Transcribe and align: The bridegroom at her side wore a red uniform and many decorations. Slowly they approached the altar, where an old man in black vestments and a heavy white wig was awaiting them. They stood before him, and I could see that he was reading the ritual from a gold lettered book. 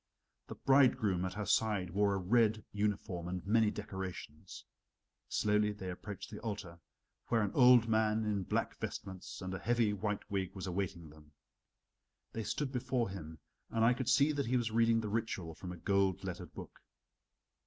The 0.47 0.55
bridegroom 0.55 1.25
at 1.25 1.35
her 1.35 1.45
side 1.45 1.91
wore 1.91 2.15
a 2.15 2.17
red 2.17 2.65
uniform 2.71 3.27
and 3.27 3.45
many 3.45 3.69
decorations. 3.69 4.65
Slowly 5.29 5.73
they 5.73 5.91
approached 5.91 6.31
the 6.31 6.39
altar, 6.39 6.79
where 7.27 7.43
an 7.43 7.51
old 7.53 7.87
man 7.87 8.23
in 8.25 8.41
black 8.45 8.75
vestments 8.79 9.43
and 9.43 9.53
a 9.53 9.59
heavy 9.59 9.93
white 9.93 10.27
wig 10.31 10.55
was 10.55 10.65
awaiting 10.65 11.11
them. 11.11 11.33
They 12.31 12.41
stood 12.45 12.71
before 12.71 13.11
him, 13.11 13.37
and 13.69 13.85
I 13.85 13.93
could 13.93 14.09
see 14.09 14.31
that 14.31 14.47
he 14.47 14.57
was 14.57 14.71
reading 14.71 15.01
the 15.01 15.07
ritual 15.07 15.53
from 15.53 15.71
a 15.71 15.77
gold 15.77 16.23
lettered 16.23 16.55
book. 16.55 16.81